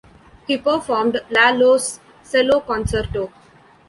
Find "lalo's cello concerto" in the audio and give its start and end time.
1.29-3.31